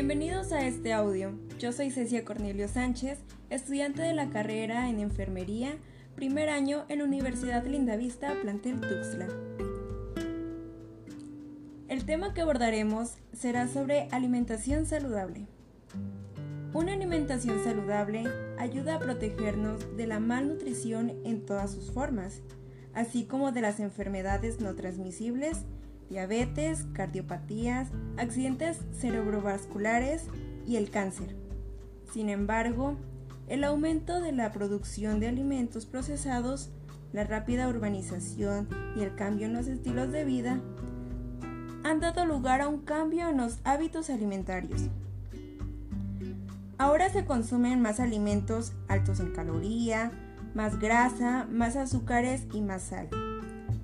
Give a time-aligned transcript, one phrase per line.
[0.00, 1.32] este audio.
[1.58, 3.18] Yo soy Cecia Cornelio Sánchez,
[3.50, 5.76] estudiante de la carrera en enfermería,
[6.16, 9.28] primer año en la Universidad Lindavista, plantel Tuxtla.
[11.88, 15.46] El tema que abordaremos será sobre alimentación saludable.
[16.72, 18.24] Una alimentación saludable
[18.58, 22.40] ayuda a protegernos de la malnutrición en todas sus formas,
[22.94, 25.58] así como de las enfermedades no transmisibles,
[26.10, 27.88] diabetes, cardiopatías,
[28.18, 30.24] accidentes cerebrovasculares
[30.66, 31.34] y el cáncer.
[32.12, 32.96] Sin embargo,
[33.48, 36.70] el aumento de la producción de alimentos procesados,
[37.12, 40.60] la rápida urbanización y el cambio en los estilos de vida
[41.82, 44.82] han dado lugar a un cambio en los hábitos alimentarios.
[46.78, 50.12] Ahora se consumen más alimentos altos en caloría,
[50.54, 53.08] más grasa, más azúcares y más sal.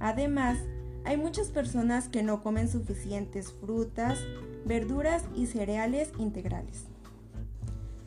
[0.00, 0.58] Además,
[1.06, 4.18] hay muchas personas que no comen suficientes frutas,
[4.64, 6.86] verduras y cereales integrales.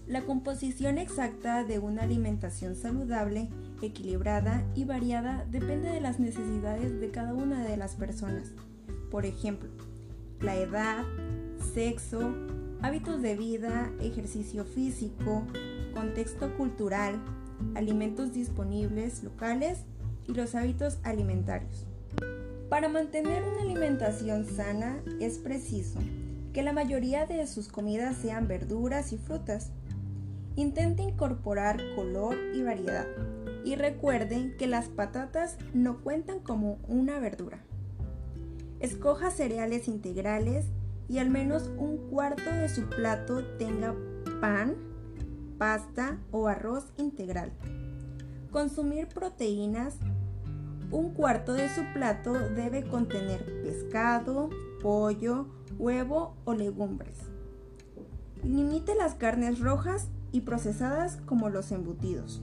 [0.06, 3.48] La composición exacta de una alimentación saludable,
[3.82, 8.52] equilibrada y variada depende de las necesidades de cada una de las personas.
[9.10, 9.70] Por ejemplo,
[10.42, 11.06] la edad,
[11.74, 12.34] sexo,
[12.82, 15.46] hábitos de vida, ejercicio físico,
[15.94, 17.18] contexto cultural,
[17.76, 19.86] alimentos disponibles locales
[20.28, 21.89] y los hábitos alimentarios.
[22.70, 26.00] Para mantener una alimentación sana es preciso
[26.54, 29.72] que la mayoría de sus comidas sean verduras y frutas.
[30.56, 33.08] Intente incorporar color y variedad
[33.66, 37.60] y recuerden que las patatas no cuentan como una verdura.
[38.80, 40.66] Escoja cereales integrales
[41.08, 43.96] y al menos un cuarto de su plato tenga
[44.42, 44.76] pan,
[45.58, 47.52] pasta o arroz integral.
[48.52, 49.96] Consumir proteínas.
[50.92, 54.50] Un cuarto de su plato debe contener pescado,
[54.82, 55.48] pollo,
[55.78, 57.18] huevo o legumbres.
[58.44, 62.42] Limite las carnes rojas y procesadas como los embutidos.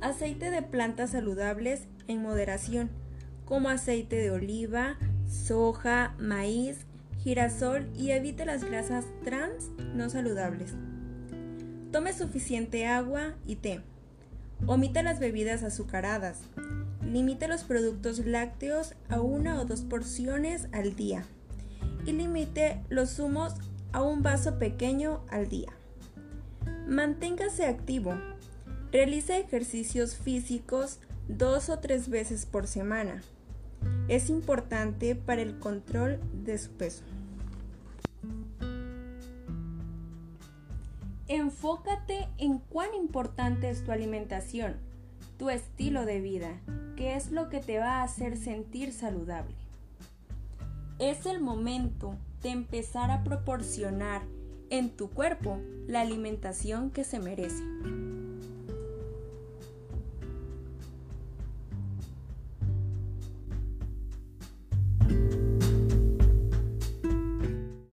[0.00, 2.90] Aceite de plantas saludables en moderación,
[3.44, 4.96] como aceite de oliva,
[5.26, 6.86] soja, maíz,
[7.18, 10.74] girasol y evite las grasas trans no saludables.
[11.92, 13.82] Tome suficiente agua y té.
[14.66, 16.40] Omita las bebidas azucaradas.
[17.04, 21.24] Limite los productos lácteos a una o dos porciones al día.
[22.06, 23.54] Y limite los zumos
[23.92, 25.72] a un vaso pequeño al día.
[26.86, 28.14] Manténgase activo.
[28.92, 33.22] Realice ejercicios físicos dos o tres veces por semana
[34.10, 37.04] es importante para el control de su peso.
[41.32, 44.78] Enfócate en cuán importante es tu alimentación,
[45.38, 46.60] tu estilo de vida,
[46.96, 49.54] qué es lo que te va a hacer sentir saludable.
[50.98, 54.22] Es el momento de empezar a proporcionar
[54.70, 57.62] en tu cuerpo la alimentación que se merece.